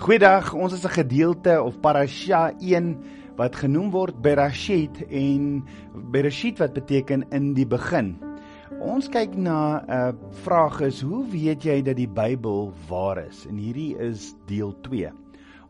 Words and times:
Goeiedag, 0.00 0.54
ons 0.56 0.72
is 0.72 0.84
'n 0.84 0.96
gedeelte 0.96 1.62
of 1.62 1.80
parasha 1.80 2.54
1 2.58 2.96
wat 3.36 3.56
genoem 3.56 3.90
word 3.90 4.22
Bereshit 4.22 5.04
en 5.10 5.64
Bereshit 5.92 6.58
wat 6.58 6.72
beteken 6.72 7.28
in 7.30 7.52
die 7.52 7.66
begin. 7.66 8.16
Ons 8.80 9.08
kyk 9.08 9.36
na 9.36 9.84
'n 9.84 9.90
uh, 9.90 10.12
vraag 10.30 10.80
is 10.80 11.02
hoe 11.02 11.28
weet 11.28 11.62
jy 11.62 11.82
dat 11.82 11.96
die 11.96 12.08
Bybel 12.08 12.72
waar 12.88 13.18
is? 13.28 13.44
En 13.46 13.56
hierdie 13.60 13.98
is 13.98 14.34
deel 14.46 14.72
2. 14.80 15.12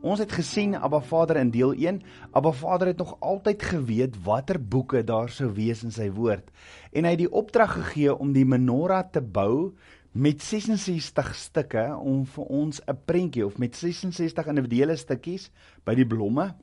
Ons 0.00 0.18
het 0.18 0.32
gesien 0.32 0.76
Abba 0.76 1.00
Vader 1.00 1.36
in 1.36 1.50
deel 1.50 1.72
1. 1.72 2.02
Abba 2.30 2.52
Vader 2.52 2.86
het 2.86 2.98
nog 2.98 3.16
altyd 3.20 3.62
geweet 3.62 4.22
watter 4.24 4.56
boeke 4.62 5.04
daar 5.04 5.28
sou 5.28 5.50
wees 5.52 5.82
in 5.84 5.90
sy 5.90 6.10
woord. 6.10 6.50
En 6.92 7.04
hy 7.04 7.10
het 7.10 7.18
die 7.18 7.32
opdrag 7.32 7.72
gegee 7.72 8.14
om 8.14 8.32
die 8.32 8.46
menorah 8.46 9.10
te 9.10 9.20
bou 9.20 9.74
met 10.12 10.42
66 10.42 11.34
stukke 11.38 11.84
om 11.96 12.24
vir 12.26 12.44
ons 12.44 12.80
'n 12.86 12.98
prentjie 13.06 13.46
of 13.46 13.58
met 13.58 13.76
66 13.76 14.46
individuele 14.46 14.96
stukkies 14.96 15.50
by 15.84 15.94
die 15.94 16.06
blomme 16.06 16.54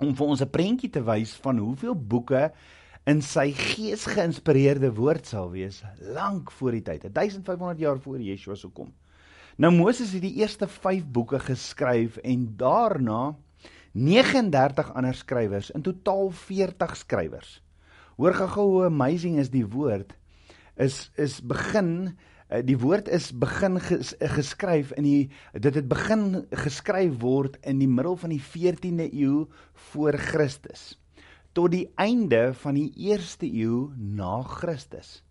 om 0.00 0.14
vir 0.14 0.26
ons 0.26 0.40
'n 0.40 0.50
prentjie 0.50 0.90
te 0.90 1.02
wys 1.04 1.34
van 1.34 1.58
hoeveel 1.58 1.94
boeke 1.94 2.52
in 3.06 3.20
sy 3.22 3.52
gees 3.52 4.06
geïnspireerde 4.06 4.94
woord 4.94 5.26
sal 5.26 5.50
wees 5.50 5.82
lank 6.00 6.50
voor 6.50 6.72
die 6.72 6.82
tyd 6.82 7.02
1500 7.12 7.78
jaar 7.78 7.98
voor 8.00 8.18
Yeshua 8.18 8.54
sou 8.54 8.72
kom. 8.72 8.92
Nou 9.56 9.70
Moses 9.70 10.12
het 10.12 10.22
die 10.22 10.40
eerste 10.40 10.66
5 10.66 11.04
boeke 11.06 11.38
geskryf 11.38 12.16
en 12.16 12.56
daarna 12.56 13.36
39 13.94 14.94
ander 14.94 15.14
skrywers, 15.14 15.70
in 15.70 15.82
totaal 15.82 16.30
40 16.30 16.96
skrywers. 16.96 17.62
Hoor 18.16 18.34
gou 18.34 18.66
hoe 18.66 18.84
amazing 18.86 19.38
is 19.38 19.50
die 19.50 19.66
woord 19.66 20.16
is 20.76 21.10
is 21.14 21.38
begin 21.40 22.16
die 22.62 22.76
woord 22.78 23.08
is 23.08 23.32
begin 23.32 23.80
ges, 23.80 24.14
geskryf 24.20 24.92
in 24.98 25.06
die 25.06 25.30
dit 25.58 25.74
het 25.74 25.88
begin 25.88 26.44
geskryf 26.52 27.16
word 27.22 27.56
in 27.66 27.80
die 27.80 27.88
middel 27.88 28.16
van 28.20 28.30
die 28.30 28.42
14de 28.42 29.08
eeu 29.10 29.46
voor 29.90 30.18
Christus 30.18 30.92
tot 31.54 31.70
die 31.70 31.86
einde 32.02 32.50
van 32.58 32.74
die 32.74 32.90
1ste 33.14 33.46
eeu 33.46 33.92
na 33.94 34.42
Christus. 34.42 35.22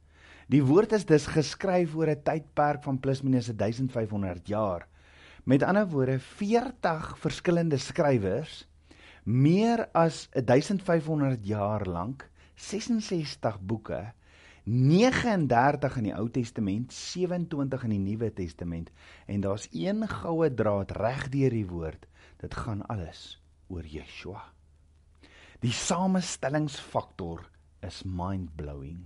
Die 0.47 0.63
woord 0.63 0.93
is 0.95 1.03
dus 1.05 1.27
geskryf 1.27 1.95
oor 1.95 2.07
'n 2.07 2.23
tydperk 2.23 2.83
van 2.83 2.99
plus 2.99 3.21
minus 3.21 3.47
1500 3.51 4.47
jaar. 4.47 4.87
Met 5.43 5.63
ander 5.63 5.87
woorde 5.87 6.19
40 6.19 7.17
verskillende 7.19 7.77
skrywers 7.77 8.67
meer 9.23 9.87
as 9.93 10.29
1500 10.31 11.45
jaar 11.45 11.85
lank 11.85 12.29
66 12.55 13.59
boeke 13.59 14.13
39 14.63 15.97
in 15.99 16.05
die 16.07 16.15
Ou 16.15 16.29
Testament, 16.31 16.93
27 16.95 17.83
in 17.83 17.95
die 17.97 18.03
Nuwe 18.03 18.29
Testament 18.31 18.93
en 19.27 19.43
daar's 19.43 19.67
een 19.75 20.05
goue 20.07 20.47
draad 20.55 20.93
reg 20.95 21.27
deur 21.33 21.51
die 21.51 21.67
woord. 21.67 22.07
Dit 22.39 22.55
gaan 22.55 22.85
alles 22.87 23.41
oor 23.67 23.83
Yeshua. 23.83 24.45
Die 25.63 25.71
samestellingsfaktor 25.71 27.43
is 27.83 28.03
mind-blowing. 28.07 29.03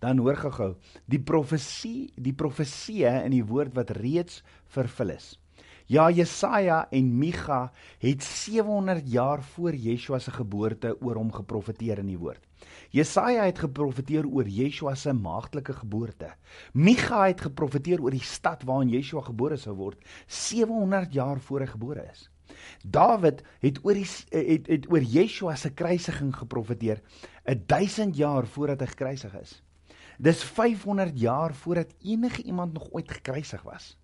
Dan 0.00 0.20
hoor 0.20 0.36
gou-gou, 0.36 0.70
die 1.08 1.20
profesie, 1.20 2.12
die 2.16 2.36
profeseë 2.36 3.22
in 3.24 3.32
die 3.32 3.44
woord 3.44 3.74
wat 3.76 3.96
reeds 3.96 4.42
vervul 4.72 5.14
is. 5.16 5.34
Ja, 5.86 6.08
Jesaja 6.10 6.88
en 6.90 7.12
Micha 7.18 7.70
het 8.02 8.24
700 8.24 9.06
jaar 9.06 9.42
voor 9.42 9.74
Yeshua 9.74 10.18
se 10.18 10.32
geboorte 10.34 10.96
oor 10.98 11.14
hom 11.14 11.28
geprofeteer 11.30 12.00
in 12.02 12.08
die 12.10 12.18
woord. 12.18 12.40
Jesaja 12.90 13.44
het 13.46 13.60
geprofeteer 13.62 14.26
oor 14.26 14.48
Yeshua 14.50 14.96
se 14.98 15.12
maagtelike 15.14 15.76
geboorte. 15.78 16.32
Micha 16.74 17.20
het 17.28 17.44
geprofeteer 17.46 18.02
oor 18.02 18.10
die 18.10 18.26
stad 18.26 18.64
waarin 18.66 18.90
Yeshua 18.90 19.22
gebore 19.28 19.56
sou 19.62 19.76
word 19.78 20.02
700 20.26 21.14
jaar 21.14 21.38
voor 21.38 21.62
hy 21.62 21.68
gebore 21.70 22.08
is. 22.10 22.24
Dawid 22.82 23.44
het 23.62 23.78
oor 23.84 23.94
die 23.94 24.08
het, 24.34 24.66
het 24.66 24.88
oor 24.90 25.06
Yeshua 25.06 25.54
se 25.54 25.70
kruisiging 25.70 26.32
geprofeteer 26.34 26.98
1000 27.44 28.18
jaar 28.18 28.50
voordat 28.56 28.82
hy 28.82 28.90
gekruisig 28.90 29.38
is. 29.38 29.54
Dis 30.18 30.42
500 30.42 31.14
jaar 31.20 31.54
voordat 31.54 31.94
enige 32.02 32.42
iemand 32.42 32.72
nog 32.72 32.90
ooit 32.90 33.12
gekruisig 33.20 33.62
was. 33.62 33.94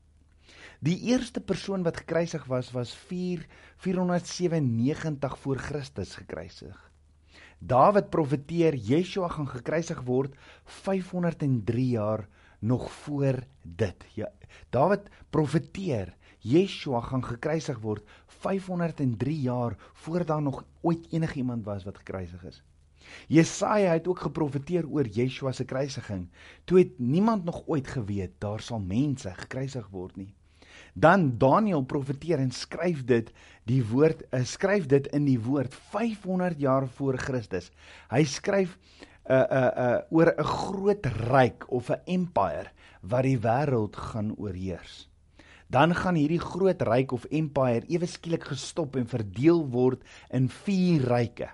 Die 0.82 0.98
eerste 0.98 1.38
persoon 1.40 1.84
wat 1.86 1.96
gekruisig 1.96 2.44
was 2.50 2.72
was 2.74 2.92
4 3.06 3.44
497 3.76 5.38
voor 5.38 5.56
Christus 5.56 6.14
gekruisig. 6.18 6.90
Dawid 7.58 8.08
profeteer 8.10 8.74
Yeshua 8.74 9.28
gaan 9.28 9.46
gekruisig 9.48 10.00
word 10.02 10.34
503 10.64 11.86
jaar 11.86 12.26
nog 12.58 12.90
voor 12.92 13.38
dit. 13.62 14.04
Ja, 14.14 14.32
Dawid 14.70 15.06
profeteer 15.30 16.16
Yeshua 16.38 17.00
gaan 17.00 17.24
gekruisig 17.24 17.78
word 17.78 18.02
503 18.26 19.40
jaar 19.40 19.78
voor 19.92 20.26
daar 20.26 20.42
nog 20.42 20.64
ooit 20.80 21.06
enigiemand 21.10 21.64
was 21.64 21.84
wat 21.84 21.98
gekruisig 21.98 22.44
is. 22.44 22.62
Jesaja 23.28 23.92
het 23.92 24.08
ook 24.08 24.18
geprofeteer 24.18 24.88
oor 24.88 25.06
Yeshua 25.06 25.52
se 25.52 25.64
kruisiging. 25.64 26.28
Toe 26.64 26.78
het 26.78 26.98
niemand 26.98 27.44
nog 27.44 27.62
ooit 27.66 27.88
geweet 27.88 28.32
daar 28.38 28.60
sal 28.60 28.80
mense 28.80 29.30
gekruisig 29.34 29.88
word 29.88 30.16
nie 30.16 30.34
dan 30.92 31.38
Daniël 31.38 31.82
profeteer 31.82 32.38
en 32.38 32.50
skryf 32.50 33.04
dit 33.04 33.30
die 33.68 33.80
woord 33.86 34.24
uh, 34.30 34.42
skryf 34.44 34.86
dit 34.90 35.06
in 35.16 35.24
die 35.24 35.38
woord 35.40 35.74
500 35.74 36.60
jaar 36.60 36.88
voor 36.98 37.18
Christus. 37.18 37.70
Hy 38.10 38.24
skryf 38.24 38.76
'n 38.76 39.32
uh, 39.32 39.38
'n 39.38 39.56
uh, 39.56 39.70
uh, 39.84 40.00
oor 40.10 40.34
'n 40.36 40.44
groot 40.44 41.06
ryk 41.30 41.64
of 41.70 41.90
'n 41.90 42.02
empire 42.06 42.70
wat 43.00 43.22
die 43.22 43.38
wêreld 43.38 43.96
gaan 43.96 44.34
oorheers. 44.36 45.08
Dan 45.72 45.94
gaan 45.94 46.14
hierdie 46.14 46.42
groot 46.42 46.82
ryk 46.82 47.12
of 47.12 47.24
empire 47.30 47.86
ewe 47.88 48.06
skielik 48.06 48.44
gestop 48.44 48.96
en 48.96 49.06
verdeel 49.08 49.64
word 49.70 50.02
in 50.30 50.48
vier 50.48 51.00
ryke. 51.08 51.48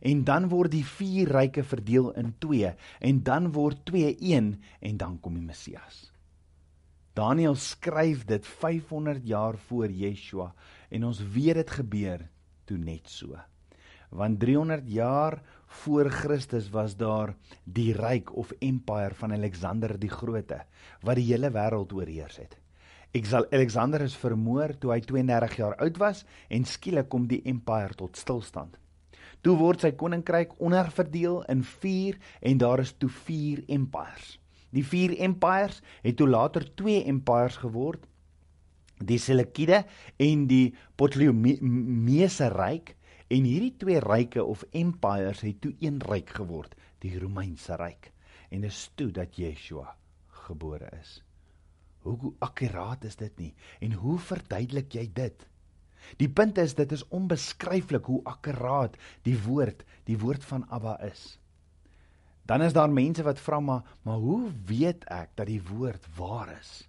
En 0.00 0.24
dan 0.24 0.48
word 0.48 0.70
die 0.70 0.84
vier 0.84 1.28
ryke 1.32 1.64
verdeel 1.64 2.12
in 2.12 2.34
twee 2.38 2.70
en 3.00 3.22
dan 3.22 3.52
word 3.52 3.84
twee 3.84 4.16
een 4.20 4.60
en 4.80 4.96
dan 4.96 5.20
kom 5.20 5.34
die 5.34 5.42
Messias. 5.42 6.13
Daniël 7.14 7.54
skryf 7.54 8.24
dit 8.26 8.46
500 8.46 9.20
jaar 9.22 9.54
voor 9.68 9.90
Yeshua 9.90 10.48
en 10.90 11.04
ons 11.06 11.20
weet 11.22 11.60
dit 11.60 11.70
gebeur 11.70 12.24
toe 12.66 12.78
net 12.78 13.06
so. 13.10 13.38
Want 14.10 14.40
300 14.42 14.88
jaar 14.90 15.38
voor 15.84 16.10
Christus 16.10 16.68
was 16.74 16.96
daar 16.98 17.36
die 17.64 17.92
ryk 17.94 18.34
of 18.34 18.50
empire 18.58 19.14
van 19.14 19.32
Alexander 19.32 19.94
die 19.98 20.10
Grote 20.10 20.64
wat 21.06 21.18
die 21.20 21.28
hele 21.30 21.52
wêreld 21.54 21.94
oorheers 21.94 22.42
het. 22.42 22.58
Alexander 23.14 24.02
is 24.02 24.18
vermoor 24.18 24.74
toe 24.82 24.96
hy 24.96 25.00
32 25.06 25.58
jaar 25.62 25.78
oud 25.86 26.02
was 26.02 26.24
en 26.50 26.66
skielik 26.66 27.08
kom 27.14 27.28
die 27.30 27.44
empire 27.46 27.94
tot 27.94 28.18
stilstand. 28.18 28.74
Toe 29.46 29.54
word 29.60 29.86
sy 29.86 29.94
koninkryk 29.94 30.58
onderverdeel 30.58 31.44
in 31.52 31.62
4 31.62 32.18
en 32.42 32.58
daar 32.58 32.82
is 32.82 32.96
toe 32.98 33.10
4 33.22 33.68
empires. 33.70 34.40
Die 34.74 34.84
vier 34.86 35.14
empires 35.22 35.80
het 36.02 36.18
toe 36.18 36.28
later 36.28 36.66
twee 36.74 37.04
empires 37.10 37.60
geword. 37.62 38.06
Die 38.98 39.18
Seleukide 39.18 39.84
en 40.22 40.46
die 40.50 40.74
Ptolemeese 40.98 42.50
ryk 42.54 42.94
en 43.32 43.46
hierdie 43.48 43.74
twee 43.80 44.00
ryke 44.02 44.44
of 44.44 44.64
empires 44.72 45.42
het 45.46 45.60
toe 45.64 45.74
een 45.82 46.00
ryk 46.04 46.34
geword, 46.36 46.74
die 47.02 47.14
Romeinse 47.18 47.78
ryk. 47.80 48.10
En 48.50 48.66
dis 48.66 48.90
toe 48.98 49.10
dat 49.14 49.38
Yeshua 49.38 49.96
gebore 50.46 50.90
is. 51.00 51.18
Hoe 52.04 52.34
akkuraat 52.44 53.04
is 53.08 53.16
dit 53.16 53.38
nie? 53.40 53.52
En 53.80 53.96
hoe 54.02 54.18
verduidelik 54.20 54.92
jy 54.92 55.06
dit? 55.16 55.46
Die 56.20 56.28
punt 56.28 56.58
is 56.60 56.74
dit 56.76 56.92
is 56.92 57.06
onbeskryflik 57.08 58.04
hoe 58.10 58.20
akkuraat 58.28 58.98
die 59.24 59.38
woord, 59.46 59.86
die 60.04 60.18
woord 60.20 60.44
van 60.44 60.66
Abba 60.68 60.98
is. 61.06 61.38
Dan 62.44 62.62
is 62.62 62.74
daar 62.76 62.92
mense 62.92 63.22
wat 63.24 63.40
vra 63.40 63.60
maar 63.60 63.82
maar 64.02 64.20
hoe 64.20 64.52
weet 64.66 65.04
ek 65.08 65.30
dat 65.34 65.46
die 65.48 65.62
woord 65.62 66.06
waar 66.16 66.52
is? 66.60 66.88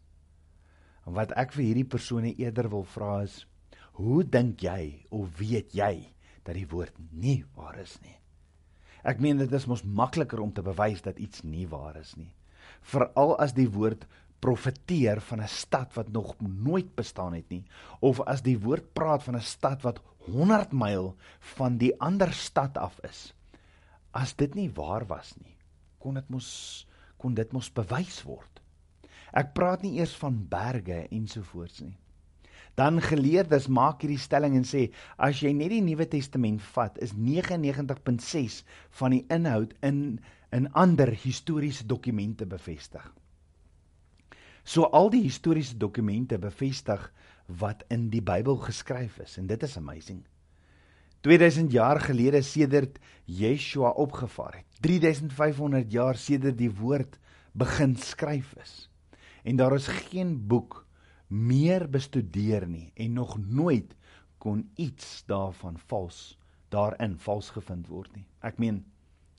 En 1.05 1.15
wat 1.15 1.31
ek 1.31 1.53
vir 1.55 1.63
hierdie 1.63 1.87
persone 1.87 2.33
eerder 2.35 2.69
wil 2.69 2.83
vra 2.83 3.21
is 3.23 3.45
hoe 3.95 4.23
dink 4.27 4.59
jy 4.65 5.05
of 5.15 5.37
weet 5.39 5.71
jy 5.77 6.11
dat 6.43 6.57
die 6.57 6.67
woord 6.67 6.97
nie 7.11 7.45
waar 7.55 7.79
is 7.79 7.95
nie? 8.03 8.17
Ek 9.05 9.21
meen 9.21 9.39
dit 9.39 9.51
is 9.53 9.67
mos 9.69 9.85
makliker 9.85 10.41
om 10.41 10.51
te 10.51 10.65
bewys 10.65 11.03
dat 11.05 11.21
iets 11.21 11.45
nie 11.45 11.67
waar 11.71 11.95
is 12.01 12.15
nie. 12.17 12.33
Veral 12.81 13.35
as 13.39 13.53
die 13.55 13.69
woord 13.71 14.03
profeteer 14.43 15.21
van 15.21 15.41
'n 15.41 15.47
stad 15.47 15.93
wat 15.95 16.11
nog 16.11 16.35
nooit 16.41 16.95
bestaan 16.95 17.33
het 17.33 17.49
nie 17.49 17.63
of 18.01 18.19
as 18.21 18.41
die 18.41 18.59
woord 18.59 18.93
praat 18.93 19.23
van 19.23 19.35
'n 19.35 19.41
stad 19.41 19.81
wat 19.83 20.01
100 20.25 20.73
myl 20.73 21.15
van 21.55 21.77
die 21.77 21.93
ander 21.99 22.33
stad 22.33 22.77
af 22.77 22.99
is. 23.03 23.33
As 24.15 24.33
dit 24.39 24.55
nie 24.55 24.69
waar 24.71 25.05
was 25.09 25.33
nie, 25.41 25.55
kon 25.99 26.19
dit 26.19 26.29
mos 26.31 26.49
kon 27.19 27.33
dit 27.35 27.51
mos 27.55 27.71
bewys 27.73 28.19
word. 28.27 28.59
Ek 29.35 29.53
praat 29.57 29.81
nie 29.83 29.95
eers 29.97 30.13
van 30.19 30.35
berge 30.51 31.05
ensovoorts 31.15 31.81
nie. 31.81 31.95
Dan 32.75 32.99
geleerdes 33.01 33.69
maak 33.71 34.03
hierdie 34.03 34.19
stelling 34.19 34.57
en 34.59 34.67
sê 34.67 34.89
as 35.17 35.39
jy 35.41 35.53
net 35.55 35.71
die 35.71 35.81
Nuwe 35.83 36.05
Testament 36.11 36.63
vat, 36.75 36.99
is 37.03 37.15
99.6 37.15 38.61
van 38.99 39.15
die 39.15 39.23
inhoud 39.31 39.75
in 39.83 40.19
in 40.55 40.69
ander 40.71 41.09
historiese 41.19 41.83
dokumente 41.83 42.45
bevestig. 42.47 43.03
So 44.63 44.87
al 44.95 45.09
die 45.11 45.25
historiese 45.25 45.75
dokumente 45.75 46.37
bevestig 46.39 47.09
wat 47.47 47.83
in 47.91 48.07
die 48.13 48.21
Bybel 48.23 48.61
geskryf 48.63 49.19
is 49.25 49.35
en 49.41 49.49
dit 49.51 49.63
is 49.67 49.75
amazing. 49.77 50.23
2000 51.25 51.71
jaar 51.73 51.97
gelede 51.99 52.41
sedert 52.45 52.99
Yeshua 53.25 53.89
opgevaar 53.97 54.59
het. 54.59 54.65
3500 54.85 55.91
jaar 55.91 56.19
sedert 56.21 56.57
die 56.59 56.69
woord 56.69 57.17
begin 57.57 57.95
skryf 57.97 58.51
is. 58.61 58.73
En 59.41 59.57
daar 59.57 59.73
is 59.73 59.87
geen 59.87 60.35
boek 60.47 60.83
meer 61.27 61.87
bestudeer 61.89 62.67
nie 62.69 62.91
en 62.93 63.13
nog 63.17 63.39
nooit 63.41 63.95
kon 64.37 64.67
iets 64.75 65.23
daarvan 65.25 65.79
vals 65.89 66.37
daarin 66.69 67.17
vals 67.17 67.49
gevind 67.55 67.89
word 67.89 68.13
nie. 68.13 68.27
Ek 68.45 68.61
meen, 68.61 68.83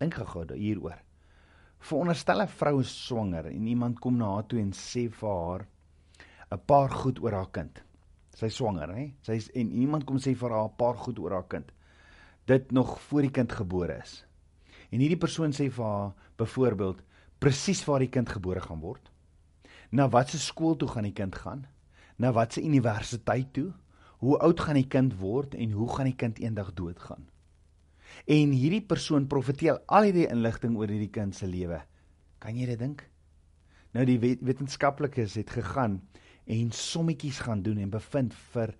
dink 0.02 0.18
gou 0.18 0.42
hieroor. 0.54 0.98
Veronderstel 1.78 2.42
'n 2.42 2.48
vrou 2.48 2.80
is 2.80 2.90
swanger 3.06 3.46
en 3.46 3.66
iemand 3.66 4.00
kom 4.00 4.16
na 4.16 4.32
haar 4.34 4.46
toe 4.46 4.58
en 4.58 4.72
sê 4.72 5.06
vir 5.08 5.30
haar 5.30 5.66
'n 6.50 6.58
paar 6.66 6.90
goed 6.90 7.22
oor 7.22 7.32
haar 7.32 7.50
kind. 7.52 7.82
Sy 8.34 8.48
swanger, 8.48 8.90
hè? 8.94 9.12
Sy 9.22 9.32
is 9.32 9.50
en 9.54 9.70
iemand 9.70 10.04
kom 10.04 10.18
sê 10.18 10.34
vir 10.34 10.50
haar 10.50 10.68
'n 10.68 10.76
paar 10.76 10.96
goed 10.96 11.18
oor 11.18 11.30
haar 11.30 11.48
kind. 11.48 11.72
Dit 12.46 12.70
nog 12.70 13.00
voor 13.00 13.26
die 13.26 13.30
kind 13.34 13.52
gebore 13.52 13.98
is. 14.02 14.20
En 14.90 15.02
hierdie 15.02 15.18
persoon 15.18 15.54
sê 15.54 15.66
vir 15.66 15.84
haar 15.84 16.12
byvoorbeeld 16.38 17.02
presies 17.42 17.82
waar 17.84 18.04
die 18.04 18.12
kind 18.12 18.30
gebore 18.30 18.62
gaan 18.62 18.80
word. 18.80 19.10
Na 19.90 20.06
watter 20.08 20.38
skool 20.38 20.76
toe 20.78 20.88
gaan 20.88 21.08
die 21.08 21.16
kind 21.16 21.34
gaan? 21.34 21.66
Na 22.16 22.30
watter 22.32 22.62
universiteit 22.62 23.52
toe? 23.52 23.72
Hoe 24.22 24.38
oud 24.38 24.60
gaan 24.60 24.78
die 24.78 24.88
kind 24.88 25.18
word 25.18 25.54
en 25.54 25.74
hoe 25.74 25.88
gaan 25.96 26.08
die 26.08 26.16
kind 26.16 26.38
eendag 26.38 26.72
doodgaan? 26.78 27.26
En 28.24 28.54
hierdie 28.54 28.82
persoon 28.82 29.26
profeteer 29.26 29.82
al 29.86 30.08
hierdie 30.08 30.28
inligting 30.30 30.78
oor 30.78 30.90
hierdie 30.90 31.12
kind 31.12 31.34
se 31.34 31.48
lewe. 31.50 31.82
Kan 32.38 32.56
jy 32.56 32.70
dit 32.70 32.80
dink? 32.80 33.02
Nou 33.92 34.04
die 34.06 34.18
wetenskaplikes 34.20 35.34
het 35.40 35.50
gegaan 35.50 36.00
en 36.46 36.70
sommetjies 36.70 37.42
gaan 37.42 37.62
doen 37.66 37.82
en 37.82 37.90
bevind 37.90 38.34
vir 38.54 38.74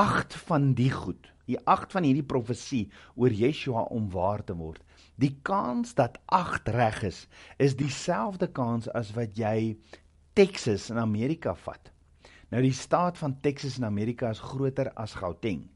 8 0.00 0.36
van 0.48 0.72
die 0.78 0.90
goed. 0.94 1.28
Die 1.50 1.58
8 1.66 1.96
van 1.96 2.06
hierdie 2.06 2.26
profesie 2.26 2.84
oor 3.18 3.32
Yeshua 3.34 3.88
om 3.90 4.06
waar 4.14 4.44
te 4.46 4.54
word. 4.54 4.82
Die 5.18 5.32
kans 5.42 5.96
dat 5.98 6.20
8 6.30 6.70
reg 6.76 7.02
is, 7.08 7.24
is 7.58 7.74
dieselfde 7.76 8.46
kans 8.54 8.86
as 8.94 9.10
wat 9.16 9.34
jy 9.38 9.74
Texas 10.38 10.88
in 10.94 11.00
Amerika 11.02 11.56
vat. 11.64 11.90
Nou 12.54 12.62
die 12.62 12.74
staat 12.74 13.18
van 13.18 13.34
Texas 13.42 13.80
in 13.80 13.88
Amerika 13.88 14.30
is 14.30 14.42
groter 14.42 14.92
as 14.94 15.16
Gauteng. 15.18 15.66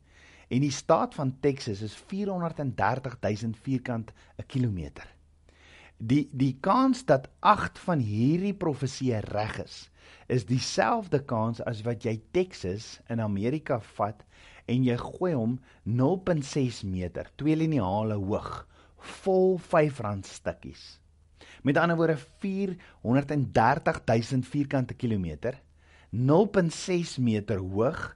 En 0.48 0.62
die 0.62 0.72
staat 0.74 1.14
van 1.18 1.34
Texas 1.42 1.82
is 1.82 1.96
430 2.10 3.18
000 3.22 3.58
vierkant 3.66 4.12
'n 4.38 4.46
kilometer. 4.46 5.08
Die 5.98 6.28
die 6.32 6.56
kans 6.60 7.04
dat 7.04 7.28
8 7.40 7.78
van 7.78 7.98
hierdie 7.98 8.54
profeseë 8.54 9.20
reg 9.30 9.58
is, 9.64 9.90
is 10.26 10.46
dieselfde 10.46 11.24
kans 11.24 11.62
as 11.62 11.82
wat 11.82 12.04
jy 12.04 12.20
Texas 12.30 13.00
in 13.08 13.20
Amerika 13.20 13.80
vat 13.80 14.24
en 14.66 14.84
jy 14.84 14.96
gooi 14.96 15.32
hom 15.34 15.58
0.6 15.84 16.84
meter, 16.88 17.30
twee 17.36 17.56
lineale 17.56 18.14
hoog, 18.14 18.66
vol 19.22 19.58
R5 19.58 20.24
stukkies. 20.28 20.84
Met 21.62 21.76
ander 21.80 21.96
woorde 21.96 22.18
430 22.40 24.02
000 24.06 24.42
vierkante 24.42 24.94
kilometer 24.94 25.60
0.6 26.14 27.16
meter 27.18 27.58
hoog 27.58 28.14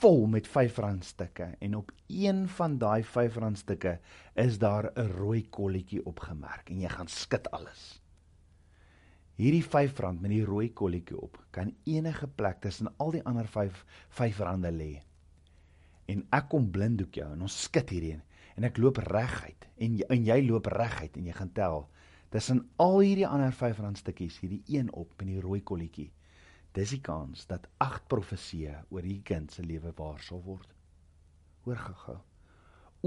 vol 0.00 0.26
met 0.26 0.48
R5 0.48 1.00
stukke 1.00 1.46
en 1.58 1.76
op 1.76 1.92
een 2.06 2.48
van 2.48 2.78
daai 2.78 3.02
R5 3.02 3.38
stukke 3.54 3.98
is 4.34 4.58
daar 4.58 4.92
'n 4.94 5.10
rooi 5.16 5.48
kolletjie 5.48 6.06
opgemerk 6.06 6.70
en 6.70 6.80
jy 6.80 6.88
gaan 6.88 7.08
skud 7.08 7.50
alles. 7.50 8.00
Hierdie 9.40 9.62
R5 9.64 10.20
met 10.20 10.28
die 10.28 10.42
rooi 10.44 10.66
kolletjie 10.76 11.16
op 11.16 11.38
kan 11.56 11.70
enige 11.88 12.26
plek 12.28 12.58
tussen 12.60 12.90
al 13.00 13.14
die 13.14 13.22
ander 13.24 13.46
5 13.48 13.78
R5 14.18 14.40
lê. 14.76 14.90
En 16.12 16.26
ek 16.36 16.50
kom 16.52 16.66
blinddoek 16.68 17.16
jou 17.22 17.28
en 17.32 17.46
ons 17.46 17.56
skud 17.64 17.88
hierdie 17.88 18.18
en 18.58 18.66
ek 18.68 18.76
loop 18.76 19.00
reguit 19.06 19.64
en 19.80 19.96
jy, 19.96 20.04
en 20.12 20.26
jy 20.28 20.36
loop 20.44 20.68
reguit 20.74 21.16
en 21.16 21.30
jy 21.30 21.36
gaan 21.38 21.52
tel 21.56 21.86
tussen 22.28 22.60
al 22.84 22.98
hierdie 23.00 23.24
ander 23.26 23.54
R5 23.56 23.80
stukkies 24.02 24.36
hierdie 24.42 24.60
een 24.76 24.92
op 24.92 25.14
met 25.16 25.30
die 25.32 25.40
rooi 25.40 25.62
kolletjie 25.64 26.10
dis 26.76 26.92
die 26.98 27.00
kans 27.02 27.46
dat 27.48 27.64
agt 27.80 28.04
profeseë 28.12 28.76
oor 28.90 29.06
hierdie 29.08 29.24
kind 29.32 29.56
se 29.56 29.64
lewe 29.64 29.94
waar 29.96 30.20
sal 30.22 30.42
word. 30.44 30.68
Hoor 31.64 31.80
gou. 32.04 32.18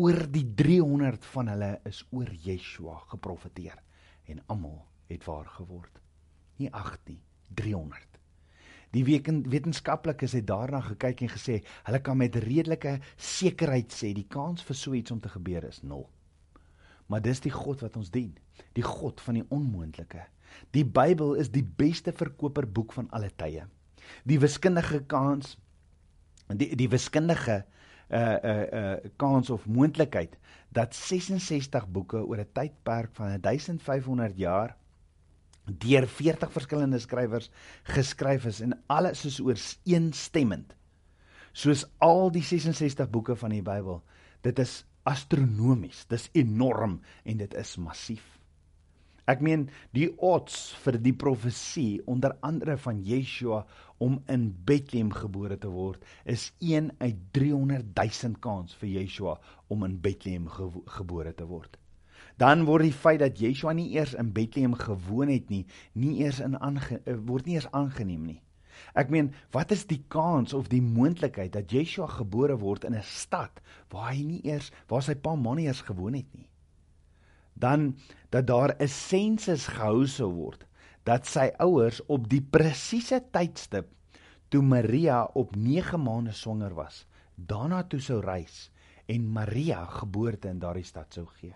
Oor 0.02 0.26
die 0.34 0.48
300 0.64 1.30
van 1.36 1.54
hulle 1.54 1.76
is 1.86 2.02
oor 2.10 2.34
Yeshua 2.48 2.98
geprofeteer 3.14 3.78
en 4.34 4.42
almal 4.50 4.82
het 5.12 5.30
waar 5.30 5.46
geword. 5.60 6.03
Nie 6.58 6.72
8 6.72 7.00
nie, 7.10 7.22
300. 7.56 8.20
Die 8.94 9.04
wetenskaplikes 9.06 10.36
het 10.38 10.46
daarna 10.48 10.84
gekyk 10.86 11.24
en 11.26 11.32
gesê 11.34 11.56
hulle 11.88 12.02
kan 12.06 12.18
met 12.18 12.36
redelike 12.36 13.00
sekerheid 13.18 13.94
sê 13.94 14.12
die 14.14 14.28
kans 14.30 14.62
vir 14.68 14.78
so 14.78 14.94
iets 14.94 15.12
om 15.12 15.22
te 15.22 15.32
gebeur 15.34 15.66
is 15.66 15.82
0. 15.82 16.06
Maar 17.10 17.22
dis 17.26 17.42
die 17.42 17.54
God 17.54 17.82
wat 17.82 17.98
ons 17.98 18.12
dien, 18.14 18.36
die 18.78 18.86
God 18.86 19.22
van 19.22 19.40
die 19.40 19.48
onmoontlike. 19.50 20.28
Die 20.78 20.86
Bybel 20.86 21.34
is 21.42 21.50
die 21.50 21.66
beste 21.66 22.14
verkoper 22.14 22.68
boek 22.70 22.94
van 22.94 23.10
alle 23.10 23.32
tye. 23.34 23.66
Die 24.30 24.38
wiskundige 24.40 25.02
kans 25.10 25.58
die 26.52 26.76
die 26.78 26.90
wiskundige 26.92 27.64
uh 28.14 28.38
uh 28.44 28.66
uh 28.80 29.12
kans 29.18 29.50
of 29.50 29.66
moontlikheid 29.66 30.38
dat 30.70 30.96
66 30.96 31.88
boeke 31.88 32.22
oor 32.26 32.38
'n 32.38 32.52
tydperk 32.54 33.10
van 33.16 33.42
1500 33.42 34.38
jaar 34.38 34.76
deur 35.66 36.08
40 36.08 36.52
verskillende 36.52 37.00
skrywers 37.00 37.50
geskryf 37.96 38.46
is 38.50 38.62
en 38.62 38.76
alles 38.92 39.26
is 39.26 39.40
ooreenstemmend. 39.40 40.76
Soos 41.54 41.86
al 42.04 42.32
die 42.34 42.44
66 42.44 43.10
boeke 43.14 43.36
van 43.40 43.54
die 43.54 43.64
Bybel. 43.64 44.02
Dit 44.44 44.60
is 44.60 44.82
astronomies, 45.08 46.06
dis 46.10 46.30
enorm 46.34 47.00
en 47.24 47.38
dit 47.38 47.54
is 47.60 47.76
massief. 47.78 48.24
Ek 49.30 49.40
meen 49.40 49.70
die 49.96 50.10
odds 50.20 50.74
vir 50.84 50.98
die 51.00 51.14
profesie 51.16 52.02
onder 52.12 52.34
andere 52.44 52.76
van 52.76 53.00
Yeshua 53.08 53.62
om 54.04 54.18
in 54.28 54.50
Bethlehem 54.68 55.14
gebore 55.16 55.56
te 55.56 55.72
word 55.72 56.04
is 56.28 56.50
1 56.60 56.92
uit 57.00 57.22
300 57.38 57.88
000 57.96 58.42
kans 58.44 58.76
vir 58.82 58.90
Yeshua 58.98 59.38
om 59.72 59.88
in 59.88 59.96
Bethlehem 60.04 60.50
ge 60.52 60.68
gebore 60.98 61.32
te 61.32 61.48
word. 61.48 61.78
Dan 62.38 62.66
word 62.66 62.88
die 62.88 62.96
feit 62.96 63.20
dat 63.20 63.40
Yeshua 63.40 63.74
nie 63.74 63.92
eers 63.94 64.14
in 64.14 64.32
Bethlehem 64.34 64.74
gewoon 64.74 65.30
het 65.30 65.50
nie, 65.50 65.66
nie 65.94 66.20
eers 66.24 66.40
in 66.40 66.58
aange 66.60 67.02
eh, 67.06 67.18
word 67.26 67.46
nie 67.46 67.56
eers 67.56 67.72
aangeneem 67.72 68.26
nie. 68.26 68.42
Ek 68.98 69.10
meen, 69.10 69.34
wat 69.52 69.72
is 69.72 69.86
die 69.86 70.02
kans 70.08 70.54
of 70.54 70.68
die 70.68 70.82
moontlikheid 70.82 71.54
dat 71.54 71.72
Yeshua 71.72 72.08
gebore 72.08 72.58
word 72.58 72.84
in 72.84 72.96
'n 72.96 73.04
stad 73.04 73.62
waar 73.90 74.12
hy 74.14 74.24
nie 74.24 74.42
eers 74.44 74.72
waar 74.90 75.02
sy 75.02 75.16
pa 75.16 75.36
ma 75.36 75.54
nie 75.54 75.68
eers 75.68 75.82
gewoon 75.82 76.14
het 76.14 76.34
nie? 76.34 76.50
dan 77.54 77.98
dat 78.30 78.48
daar 78.48 78.76
'n 78.78 78.88
sensus 78.88 79.68
gehou 79.68 80.08
sou 80.08 80.34
word 80.34 80.66
dat 81.04 81.26
sy 81.26 81.52
ouers 81.58 82.06
op 82.06 82.30
die 82.30 82.42
presiese 82.42 83.24
tydstip 83.32 83.88
toe 84.48 84.62
Maria 84.62 85.24
op 85.24 85.56
9 85.56 86.02
maande 86.02 86.32
swanger 86.32 86.74
was 86.74 87.06
daarna 87.36 87.84
toe 87.84 88.00
sou 88.00 88.20
reis 88.22 88.72
en 89.06 89.32
Maria 89.32 89.86
geboorte 89.86 90.48
in 90.48 90.60
daardie 90.60 90.84
stad 90.84 91.14
sou 91.14 91.26
gee. 91.26 91.56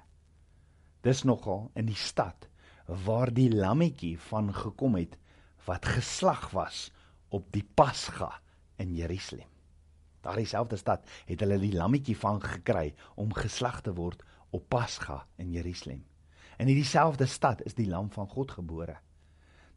Dis 1.08 1.22
nogal 1.24 1.70
in 1.80 1.88
die 1.88 1.96
stad 1.96 2.50
waar 3.06 3.30
die 3.32 3.48
lammetjie 3.54 4.18
van 4.28 4.50
gekom 4.52 4.98
het 4.98 5.14
wat 5.64 5.86
geslag 5.88 6.50
was 6.52 6.90
op 7.32 7.46
die 7.56 7.64
Pasga 7.64 8.28
in 8.84 8.92
Jerusalem. 8.96 9.48
Daardie 10.26 10.50
selfde 10.50 10.76
stad 10.76 11.06
het 11.30 11.44
hulle 11.46 11.60
die 11.62 11.72
lammetjie 11.78 12.16
van 12.20 12.42
gekry 12.44 12.90
om 13.16 13.32
geslag 13.38 13.80
te 13.86 13.94
word 13.96 14.26
op 14.52 14.66
Pasga 14.68 15.22
in 15.40 15.54
Jerusalem. 15.56 16.02
In 16.60 16.68
hierdie 16.68 16.90
selfde 16.90 17.30
stad 17.32 17.64
is 17.64 17.78
die 17.78 17.88
lam 17.88 18.12
van 18.12 18.28
God 18.28 18.52
gebore. 18.58 18.98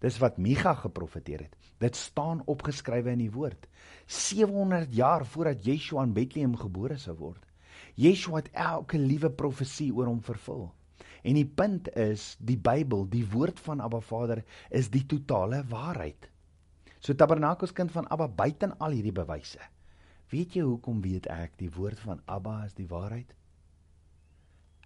Dis 0.02 0.18
wat 0.18 0.42
Micha 0.42 0.74
geprofeteer 0.82 1.46
het. 1.46 1.56
Dit 1.78 1.94
staan 1.94 2.42
opgeskrywe 2.50 3.14
in 3.14 3.22
die 3.22 3.30
woord. 3.30 3.68
700 4.06 4.90
jaar 4.98 5.26
voordat 5.26 5.62
Yeshua 5.62 6.08
in 6.08 6.16
Bethlehem 6.16 6.58
gebore 6.58 6.98
sou 6.98 7.14
word. 7.22 7.46
Yeshua 7.94 8.42
het 8.42 8.50
elke 8.50 8.98
liewe 8.98 9.30
profesie 9.30 9.92
oor 9.94 10.10
hom 10.10 10.22
vervul. 10.26 10.70
En 11.22 11.36
die 11.36 11.46
punt 11.46 11.90
is, 11.98 12.34
die 12.38 12.58
Bybel, 12.58 13.04
die 13.12 13.26
woord 13.28 13.60
van 13.60 13.80
Abba 13.84 14.00
Vader 14.00 14.44
is 14.70 14.88
die 14.92 15.04
totale 15.06 15.62
waarheid. 15.68 16.30
So 17.00 17.14
Tabernakels 17.14 17.72
kind 17.76 17.92
van 17.92 18.08
Abba 18.08 18.28
buiten 18.28 18.76
al 18.78 18.96
hierdie 18.96 19.14
bewyse. 19.16 19.60
Weet 20.30 20.56
jy 20.56 20.64
hoekom 20.64 21.00
weet 21.04 21.26
ek 21.32 21.56
die 21.60 21.70
woord 21.74 22.00
van 22.04 22.20
Abba 22.30 22.60
is 22.66 22.76
die 22.76 22.88
waarheid? 22.88 23.32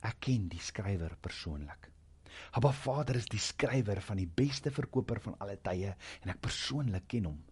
Ek 0.04 0.20
ken 0.26 0.48
die 0.52 0.62
skrywer 0.62 1.16
persoonlik. 1.20 1.90
Abba 2.58 2.72
Vader 2.74 3.18
is 3.20 3.28
die 3.30 3.42
skrywer 3.42 4.00
van 4.02 4.18
die 4.18 4.28
beste 4.28 4.72
verkoper 4.74 5.20
van 5.22 5.36
alle 5.42 5.56
tye 5.62 5.94
en 6.22 6.32
ek 6.32 6.42
persoonlik 6.44 7.06
ken 7.14 7.28
hom. 7.30 7.42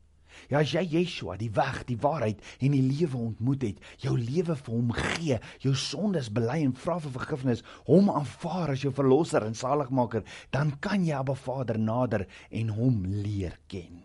Ja, 0.51 0.61
as 0.61 0.73
jy 0.75 0.83
Yeshua, 0.97 1.37
die 1.41 1.51
weg, 1.55 1.83
die 1.89 1.99
waarheid 2.01 2.43
en 2.61 2.77
die 2.77 2.83
lewe 2.85 3.19
ontmoet 3.19 3.67
het, 3.67 3.83
jou 4.03 4.15
lewe 4.19 4.57
vir 4.57 4.75
hom 4.75 4.93
gee, 4.97 5.39
jou 5.65 5.75
sondes 5.79 6.31
bely 6.35 6.61
en 6.65 6.75
vra 6.85 6.99
vir 7.03 7.15
vergifnis, 7.19 7.65
hom 7.89 8.11
aanvaar 8.13 8.75
as 8.75 8.85
jou 8.87 8.93
verlosser 8.95 9.47
en 9.47 9.59
saligmaker, 9.59 10.25
dan 10.55 10.75
kan 10.85 11.05
jy 11.07 11.17
Abba 11.19 11.37
Vader 11.39 11.79
nader 11.79 12.27
en 12.51 12.73
hom 12.77 13.05
leer 13.07 13.59
ken. 13.69 14.03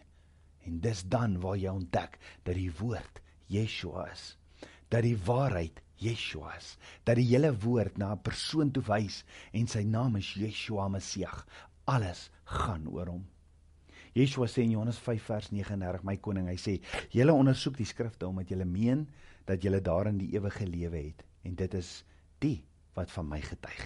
En 0.67 0.79
dis 0.83 1.03
dan 1.07 1.39
waar 1.43 1.57
jy 1.57 1.71
ontdek 1.71 2.19
dat 2.43 2.55
die 2.57 2.71
woord 2.79 3.21
Yeshua 3.51 4.09
is, 4.11 4.35
dat 4.91 5.05
die 5.07 5.17
waarheid 5.27 5.79
Yeshua 6.03 6.51
is, 6.57 6.75
dat 7.07 7.17
die 7.17 7.29
hele 7.29 7.53
woord 7.63 7.97
na 7.97 8.11
'n 8.13 8.21
persoon 8.21 8.71
toe 8.71 8.83
wys 8.83 9.23
en 9.53 9.67
sy 9.67 9.83
naam 9.83 10.15
is 10.17 10.33
Yeshua 10.33 10.87
Messiah. 10.89 11.41
Alles 11.85 12.29
gaan 12.43 12.87
oor 12.87 13.07
hom. 13.07 13.25
Yeshua 14.17 14.47
sê 14.49 14.63
in 14.65 14.71
Johannes 14.73 14.97
5 14.97 15.29
vers 15.29 15.51
39, 15.51 16.01
my 16.03 16.17
koning, 16.17 16.47
hy 16.49 16.57
sê: 16.57 16.79
"Julle 17.13 17.35
ondersoek 17.37 17.77
die 17.77 17.85
skrifte 17.85 18.25
omdat 18.25 18.49
julle 18.49 18.65
meen 18.65 19.05
dat 19.45 19.61
julle 19.61 19.81
daarin 19.81 20.17
die 20.17 20.31
ewige 20.33 20.65
lewe 20.65 20.97
het 20.97 21.23
en 21.45 21.55
dit 21.55 21.73
is 21.77 22.03
die 22.41 22.63
wat 22.97 23.11
van 23.13 23.29
my 23.29 23.41
getuig." 23.41 23.85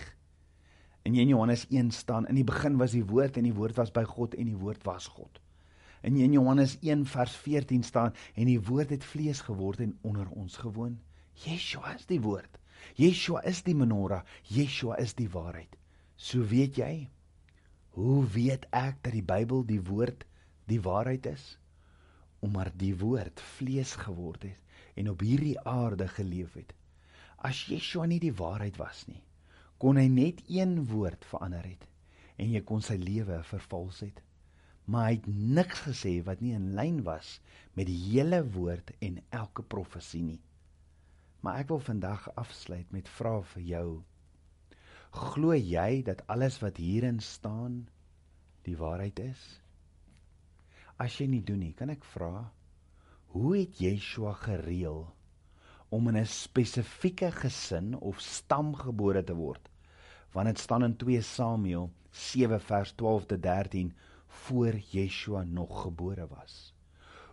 In 1.04 1.16
Johannes 1.16 1.66
1 1.70 1.92
staan: 1.92 2.28
"In 2.28 2.36
die 2.36 2.48
begin 2.48 2.78
was 2.78 2.92
die 2.92 3.06
woord 3.06 3.38
en 3.38 3.44
die 3.44 3.54
woord 3.54 3.76
was 3.76 3.92
by 3.92 4.04
God 4.04 4.36
en 4.36 4.46
die 4.46 4.58
woord 4.58 4.84
was 4.86 5.08
God." 5.08 5.42
In 6.02 6.16
Johannes 6.32 6.78
1 6.82 7.06
vers 7.06 7.36
14 7.36 7.84
staan: 7.84 8.14
"En 8.34 8.46
die 8.46 8.62
woord 8.62 8.90
het 8.90 9.04
vlees 9.04 9.42
geword 9.42 9.80
en 9.80 9.98
onder 10.02 10.30
ons 10.30 10.58
gewoon." 10.58 11.00
Yeshua 11.34 11.96
is 11.96 12.06
die 12.06 12.22
woord. 12.22 12.60
Yeshua 12.96 13.44
is 13.44 13.64
die 13.64 13.76
menorah. 13.76 14.24
Yeshua 14.44 14.98
is 14.98 15.14
die 15.14 15.30
waarheid. 15.30 15.76
So 16.16 16.44
weet 16.46 16.76
jy, 16.76 17.10
Hoe 17.92 18.28
weet 18.28 18.66
ek 18.72 19.02
dat 19.04 19.12
die 19.12 19.26
Bybel 19.26 19.66
die 19.68 19.82
woord 19.84 20.22
die 20.72 20.80
waarheid 20.82 21.26
is? 21.28 21.58
Omdat 22.40 22.78
die 22.80 22.94
woord 22.98 23.42
vlees 23.58 23.96
geword 24.00 24.46
het 24.48 24.62
en 24.96 25.10
op 25.12 25.20
hierdie 25.20 25.58
aarde 25.68 26.08
geleef 26.08 26.54
het. 26.56 26.72
As 27.44 27.66
Yeshua 27.68 28.06
nie 28.08 28.22
die 28.24 28.36
waarheid 28.38 28.80
was 28.80 29.04
nie, 29.10 29.20
kon 29.78 30.00
hy 30.00 30.08
net 30.08 30.40
een 30.48 30.86
woord 30.88 31.28
verander 31.28 31.68
het 31.68 31.84
en 32.40 32.54
jy 32.56 32.62
kon 32.64 32.80
sy 32.86 32.96
lewe 33.02 33.42
vervals 33.50 34.00
het. 34.06 34.22
Maar 34.88 35.10
hy 35.10 35.18
het 35.18 35.28
niks 35.60 35.84
gesê 35.90 36.14
wat 36.26 36.40
nie 36.40 36.54
in 36.56 36.72
lyn 36.78 37.04
was 37.04 37.40
met 37.76 37.90
die 37.92 38.00
hele 38.06 38.40
woord 38.56 38.96
en 39.04 39.20
elke 39.42 39.68
profesie 39.76 40.24
nie. 40.24 40.40
Maar 41.44 41.60
ek 41.66 41.76
wil 41.76 41.84
vandag 41.92 42.30
afsluit 42.40 42.88
met 42.96 43.12
vrae 43.20 43.44
vir 43.52 43.68
jou 43.74 43.88
Glo 45.12 45.52
jy 45.52 46.04
dat 46.08 46.22
alles 46.32 46.62
wat 46.64 46.78
hierin 46.80 47.20
staan 47.20 47.82
die 48.64 48.78
waarheid 48.80 49.20
is? 49.20 49.42
As 50.96 51.18
jy 51.20 51.28
nie 51.28 51.42
doen 51.44 51.60
nie, 51.66 51.74
kan 51.76 51.92
ek 51.92 52.06
vra, 52.14 52.46
hoe 53.36 53.58
het 53.58 53.82
Yeshua 53.84 54.32
gereël 54.40 55.04
om 55.92 56.08
in 56.08 56.18
'n 56.22 56.32
spesifieke 56.32 57.32
gesin 57.32 57.96
of 58.00 58.22
stam 58.24 58.72
gebore 58.76 59.24
te 59.24 59.36
word? 59.36 59.68
Want 60.32 60.48
dit 60.48 60.60
staan 60.60 60.84
in 60.84 60.96
2 60.96 61.22
Samuel 61.22 61.92
7 62.12 62.62
vers 62.62 62.92
12 62.92 63.26
tot 63.26 63.44
13 63.44 63.94
voor 64.28 64.80
Yeshua 64.92 65.44
nog 65.44 65.82
gebore 65.82 66.28
was. 66.28 66.74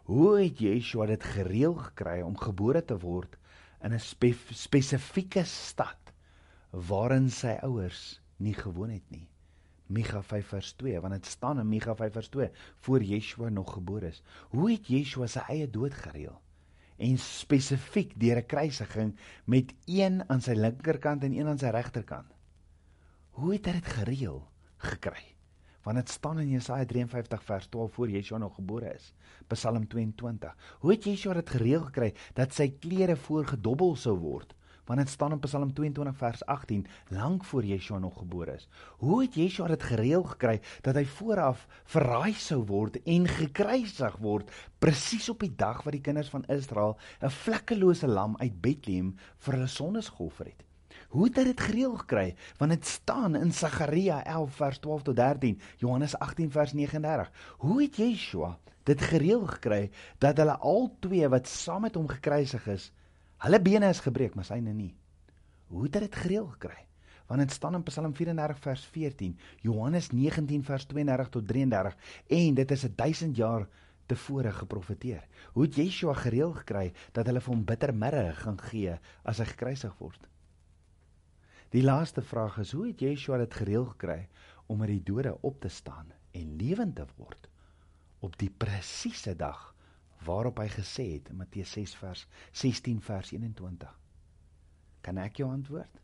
Hoe 0.03 0.41
het 0.41 0.59
Yeshua 0.59 1.07
dit 1.07 1.23
gereël 1.23 1.75
gekry 1.75 2.21
om 2.23 2.37
gebore 2.37 2.85
te 2.85 2.99
word 2.99 3.39
in 3.83 3.93
'n 3.93 4.01
spe 4.01 4.35
spesifieke 4.51 5.45
stad 5.45 6.08
waarin 6.71 7.31
sy 7.31 7.57
ouers 7.65 8.21
nie 8.37 8.55
gewoon 8.55 8.91
het 8.91 9.11
nie. 9.11 9.27
Micha 9.89 10.21
5 10.23 10.51
vers 10.53 10.73
2, 10.77 11.01
want 11.01 11.15
dit 11.17 11.27
staan 11.27 11.61
in 11.61 11.69
Micha 11.69 11.95
5 11.97 12.13
vers 12.13 12.29
2 12.29 12.51
voor 12.85 13.03
Yeshua 13.03 13.49
nog 13.49 13.73
gebore 13.73 14.07
is. 14.13 14.23
Hoe 14.53 14.71
het 14.71 14.87
Yeshua 14.87 15.27
sy 15.27 15.45
eie 15.49 15.71
dood 15.71 15.95
gereël? 15.97 16.37
En 16.99 17.17
spesifiek 17.19 18.13
deur 18.21 18.37
'n 18.43 18.47
kruisiging 18.47 19.17
met 19.45 19.73
een 19.87 20.29
aan 20.29 20.41
sy 20.41 20.53
linkerkant 20.53 21.25
en 21.25 21.33
een 21.33 21.47
aan 21.47 21.59
sy 21.59 21.73
regterkant. 21.73 22.35
Hoe 23.31 23.53
het 23.53 23.67
hy 23.67 23.73
dit 23.73 23.87
gereël 23.87 24.49
gekry? 24.77 25.25
Want 25.83 25.97
dit 25.97 26.09
staan 26.09 26.41
in 26.41 26.51
Jesaja 26.51 26.85
53 26.85 27.43
vers 27.43 27.67
12 27.67 27.93
voor 27.93 28.11
Yeshua 28.11 28.39
nog 28.39 28.55
gebore 28.55 28.95
is. 28.95 29.15
Psalm 29.47 29.89
22. 29.89 30.57
Hoe 30.79 30.91
het 30.91 31.05
Yeshua 31.05 31.35
dit 31.35 31.51
gereël 31.51 31.85
gekry 31.85 32.15
dat 32.35 32.53
sy 32.53 32.69
klere 32.79 33.17
voorgedobbel 33.17 33.97
sou 33.97 34.19
word? 34.19 34.58
Want 34.89 35.01
dit 35.01 35.09
staan 35.09 35.33
in 35.33 35.41
Psalm 35.45 35.73
22 35.73 36.17
vers 36.17 36.45
18 36.47 36.87
lank 37.09 37.45
voor 37.45 37.65
Yeshua 37.65 37.99
nog 37.99 38.19
gebore 38.19 38.55
is. 38.55 38.69
Hoe 38.99 39.23
het 39.23 39.35
Yeshua 39.35 39.67
dit 39.69 39.83
gereël 39.83 40.23
gekry 40.23 40.61
dat 40.81 40.97
hy 40.97 41.05
vooraf 41.05 41.67
verraai 41.85 42.33
sou 42.33 42.63
word 42.71 42.97
en 43.05 43.29
gekruisig 43.29 44.17
word 44.25 44.55
presies 44.81 45.29
op 45.29 45.45
die 45.45 45.53
dag 45.57 45.83
wat 45.85 45.93
die 45.93 46.05
kinders 46.05 46.33
van 46.33 46.47
Israel 46.49 46.97
'n 47.21 47.31
vlekkelose 47.31 48.09
lam 48.09 48.37
uit 48.41 48.61
Bethlehem 48.61 49.13
vir 49.39 49.55
hulle 49.55 49.69
sondes 49.69 50.09
geoffer 50.09 50.47
het? 50.47 50.65
Hoe 51.09 51.25
het 51.25 51.37
hy 51.37 51.45
dit 51.45 51.61
gereël 51.61 51.97
gekry? 51.97 52.35
Want 52.59 52.71
dit 52.71 52.87
staan 52.87 53.37
in 53.37 53.53
Sagaria 53.53 54.25
11 54.25 54.55
vers 54.57 54.79
12 54.79 55.03
tot 55.03 55.17
13, 55.17 55.61
Johannes 55.77 56.17
18 56.19 56.51
vers 56.51 56.73
39. 56.73 57.31
Hoe 57.59 57.83
het 57.83 57.97
Yeshua 57.97 58.59
dit 58.85 59.01
gereël 59.01 59.47
gekry 59.47 59.91
dat 60.19 60.37
hulle 60.37 60.57
al 60.57 60.97
twee 61.01 61.29
wat 61.29 61.49
saam 61.49 61.81
met 61.81 61.95
hom 61.95 62.09
gekruisig 62.09 62.67
is, 62.67 62.93
Hulle 63.39 63.61
bene 63.63 63.89
is 63.93 64.01
gebreek, 64.03 64.35
maar 64.35 64.47
syne 64.49 64.73
nie. 64.75 64.95
Hoe 65.71 65.85
het 65.85 65.93
dit 65.93 66.15
gereël 66.25 66.47
gekry? 66.57 66.87
Want 67.29 67.45
dit 67.45 67.53
staan 67.53 67.77
in 67.77 67.85
Psalm 67.87 68.15
34 68.17 68.59
vers 68.65 68.85
14, 68.87 69.37
Johannes 69.63 70.09
19 70.11 70.65
vers 70.65 70.87
32 70.91 71.29
tot 71.29 71.47
33 71.47 71.97
en 72.39 72.55
dit 72.55 72.71
is 72.71 72.85
'n 72.85 72.95
1000 72.97 73.37
jaar 73.37 73.69
tevore 74.07 74.53
geprofeteer. 74.53 75.27
Hoe 75.53 75.63
het 75.63 75.77
Yeshua 75.77 76.15
gereël 76.15 76.53
gekry 76.53 76.93
dat 77.13 77.27
hulle 77.27 77.41
vir 77.41 77.55
hom 77.55 77.65
bittermidde 77.65 78.33
gaan 78.35 78.59
gee 78.59 78.99
as 79.23 79.39
hy 79.39 79.45
gekruisig 79.45 79.95
word? 79.99 80.29
Die 81.71 81.83
laaste 81.83 82.23
vraag 82.23 82.59
is 82.59 82.73
hoe 82.73 82.87
het 82.87 83.01
Yeshua 83.01 83.39
dit 83.39 83.55
gereël 83.55 83.85
gekry 83.85 84.29
om 84.67 84.81
uit 84.81 84.91
die 84.91 85.03
dode 85.13 85.37
op 85.41 85.61
te 85.61 85.69
staan 85.69 86.13
en 86.33 86.57
lewend 86.57 86.97
te 86.97 87.07
word 87.17 87.49
op 88.21 88.39
die 88.39 88.51
presiese 88.51 89.37
dag 89.37 89.75
waarop 90.29 90.61
hy 90.61 90.69
gesê 90.73 91.07
het 91.15 91.31
in 91.33 91.41
Matteus 91.41 91.73
6 91.77 91.95
vers 92.03 92.27
16 92.53 93.01
vers 93.05 93.33
21. 93.33 93.95
Kan 95.05 95.21
ek 95.23 95.41
jou 95.41 95.49
antwoord? 95.51 96.01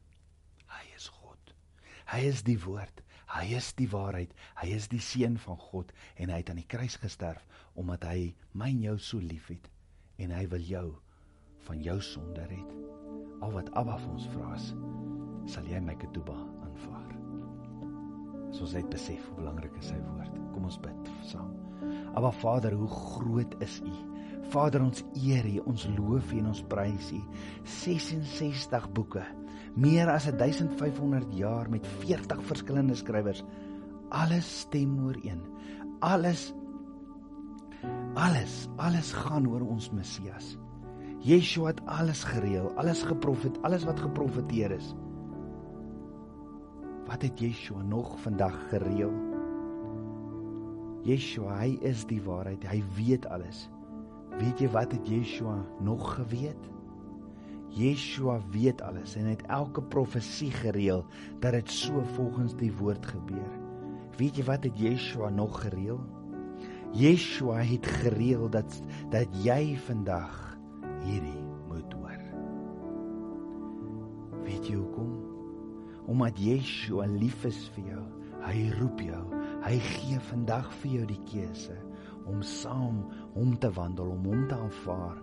Hy 0.73 0.85
is 0.97 1.11
God. 1.13 1.55
Hy 2.09 2.23
is 2.31 2.43
die 2.47 2.59
woord. 2.65 3.03
Hy 3.35 3.45
is 3.57 3.73
die 3.77 3.89
waarheid. 3.91 4.33
Hy 4.61 4.69
is 4.77 4.89
die 4.93 5.03
seun 5.03 5.37
van 5.41 5.59
God 5.61 5.93
en 6.17 6.33
hy 6.33 6.41
het 6.41 6.53
aan 6.53 6.61
die 6.61 6.71
kruis 6.71 6.97
gesterf 7.03 7.45
omdat 7.75 8.05
hy 8.07 8.35
my 8.55 8.71
en 8.71 8.85
jou 8.85 8.99
so 9.03 9.21
liefhet 9.21 9.69
en 10.23 10.33
hy 10.35 10.45
wil 10.53 10.63
jou 10.63 10.87
van 11.67 11.81
jou 11.83 11.97
sonde 12.05 12.45
red. 12.51 12.75
Al 13.43 13.53
wat 13.57 13.73
Abba 13.77 13.97
vir 13.99 14.13
ons 14.15 14.29
vra 14.33 14.53
is, 14.57 14.71
sal 15.51 15.67
jy 15.69 15.81
my 15.83 15.97
ketuba 16.01 16.37
aanvaar. 16.65 17.11
As 18.53 18.63
ons 18.63 18.77
net 18.77 18.89
besef 18.93 19.25
hoe 19.29 19.39
belangrik 19.41 19.75
is 19.81 19.91
sy 19.91 19.99
woord. 19.99 20.39
Kom 20.55 20.69
ons 20.69 20.79
bid 20.81 21.13
saam. 21.27 21.51
Aba 22.15 22.31
Vader, 22.41 22.77
hoe 22.79 22.89
groot 22.89 23.57
is 23.65 23.81
U? 23.83 23.95
Vader, 24.53 24.83
ons 24.85 25.05
eer 25.17 25.47
U, 25.49 25.55
ons 25.71 25.87
loof 25.97 26.33
U 26.33 26.41
en 26.41 26.51
ons 26.53 26.65
prys 26.71 27.13
U. 27.17 27.21
66 27.65 28.91
boeke, 28.97 29.23
meer 29.75 30.11
as 30.13 30.29
1500 30.31 31.33
jaar 31.39 31.71
met 31.73 31.87
40 32.03 32.43
verskillende 32.51 32.97
skrywers. 32.99 33.45
Alles 34.15 34.51
stem 34.67 34.99
ooreen. 35.07 35.41
Alles 36.05 36.53
alles, 38.15 38.69
alles 38.77 39.11
gaan 39.13 39.49
oor 39.51 39.65
ons 39.67 39.91
Messias. 39.93 40.55
Yeshua 41.25 41.73
het 41.73 41.81
alles 41.89 42.23
gereël, 42.29 42.71
alles 42.81 43.03
geprofet, 43.03 43.57
alles 43.67 43.85
wat 43.89 44.01
geprofeteer 44.01 44.71
is. 44.77 44.93
Wat 47.09 47.23
het 47.23 47.41
Yeshua 47.41 47.83
nog 47.83 48.15
vandag 48.21 48.57
gereël? 48.71 49.13
Yeshua, 51.05 51.59
hy 51.61 51.75
is 51.85 52.07
die 52.09 52.21
waarheid. 52.25 52.65
Hy 52.69 52.81
weet 52.97 53.27
alles. 53.29 53.67
Weet 54.39 54.59
jy 54.63 54.69
wat 54.75 54.93
het 54.93 55.09
Yeshua 55.09 55.61
nog 55.85 56.15
geweet? 56.15 56.71
Yeshua 57.75 58.39
weet 58.51 58.83
alles 58.83 59.15
en 59.19 59.29
het 59.31 59.43
elke 59.51 59.83
profesie 59.83 60.51
gereël 60.51 61.05
dat 61.43 61.53
dit 61.53 61.71
so 61.71 62.03
volgens 62.17 62.57
die 62.59 62.73
woord 62.75 63.07
gebeur. 63.07 63.53
Weet 64.19 64.39
jy 64.39 64.45
wat 64.47 64.67
het 64.67 64.79
Yeshua 64.79 65.31
nog 65.31 65.61
gereël? 65.63 66.01
Yeshua 66.95 67.63
het 67.67 67.87
gereël 67.87 68.51
dat 68.51 68.83
dat 69.11 69.31
jy 69.43 69.77
vandag 69.87 70.59
hierdie 71.07 71.47
moet 71.71 71.95
hoor. 71.99 72.21
Weet 74.45 74.67
jy 74.67 74.77
hoekom? 74.79 75.17
Omdat 76.07 76.39
Yeshua 76.39 77.07
lief 77.11 77.47
is 77.47 77.67
vir 77.75 77.95
jou. 77.95 78.05
Hy 78.45 78.69
roep 78.77 79.01
jou 79.01 79.25
Hy 79.65 79.79
gee 79.81 80.19
vandag 80.29 80.67
vir 80.83 80.91
jou 80.99 81.05
die 81.09 81.23
keuse 81.25 81.75
om 82.31 82.43
saam 82.43 83.05
hom 83.35 83.55
te 83.61 83.71
wandel, 83.77 84.15
om 84.17 84.27
hom 84.31 84.49
te 84.49 84.59
aanvaar 84.59 85.21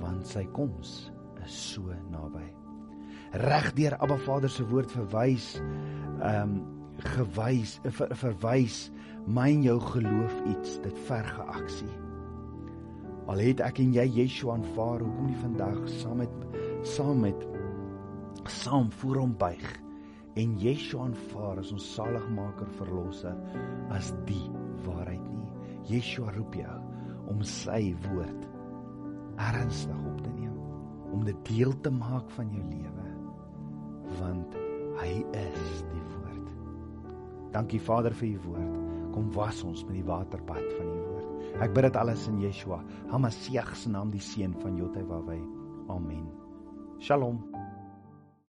want 0.00 0.26
sy 0.28 0.44
koms 0.52 1.10
is 1.44 1.54
so 1.72 1.94
naby. 2.12 2.44
Regdeur 3.42 3.96
Abba 4.00 4.18
Vader 4.26 4.52
se 4.52 4.66
woord 4.68 4.92
verwys 4.92 5.54
ehm 6.20 6.56
um, 6.56 6.56
gewys 6.96 7.74
ver, 7.92 8.12
verwys 8.16 8.86
my 9.28 9.50
en 9.52 9.64
jou 9.66 9.76
geloof 9.90 10.36
iets 10.48 10.78
dit 10.84 11.00
verge 11.08 11.44
aksie. 11.52 11.92
Al 13.28 13.42
het 13.42 13.60
ek 13.60 13.82
en 13.82 13.92
jy 13.92 14.06
Yeshua 14.22 14.54
aanvaar, 14.54 15.02
hoekom 15.04 15.28
nie 15.28 15.40
vandag 15.42 15.82
saam 15.98 16.22
met 16.22 16.46
saam 16.86 17.20
met 17.26 17.46
saam 18.48 18.88
voor 19.02 19.20
hom 19.24 19.34
buig 19.36 19.66
en 20.40 20.56
Yeshua 20.62 21.08
aanvaar 21.10 21.60
as 21.60 21.74
ons 21.74 21.90
saligmaker 21.96 22.70
verlosser 22.78 23.36
as 23.92 24.14
die 24.30 24.44
waarheid 24.86 25.24
nie. 25.34 25.45
Yeshua 25.86 26.32
roep 26.34 26.56
jou 26.58 26.76
om 27.30 27.42
sy 27.46 27.90
woord 28.06 28.44
ernstig 29.42 30.04
op 30.08 30.20
te 30.24 30.32
neem, 30.32 30.54
om 31.12 31.24
dit 31.26 31.42
deel 31.50 31.74
te 31.84 31.92
maak 31.92 32.30
van 32.36 32.50
jou 32.54 32.64
lewe, 32.70 33.08
want 34.20 34.56
hy 35.00 35.10
is 35.36 35.82
die 35.92 36.04
woord. 36.14 36.48
Dankie 37.56 37.80
Vader 37.82 38.16
vir 38.16 38.32
u 38.32 38.38
woord. 38.48 38.80
Kom 39.16 39.28
was 39.32 39.62
ons 39.64 39.84
met 39.88 39.96
die 39.96 40.06
waterbad 40.08 40.64
van 40.76 40.88
u 40.92 40.96
woord. 41.02 41.52
Ek 41.64 41.76
bid 41.76 41.88
dit 41.88 42.00
alles 42.00 42.26
in 42.28 42.40
Yeshua, 42.42 42.82
Hamasiach 43.12 43.76
se 43.76 43.92
naam, 43.92 44.12
die 44.12 44.20
seun 44.20 44.56
van 44.60 44.76
Jothewawei. 44.80 45.40
Amen. 45.92 46.26
Shalom. 47.00 47.55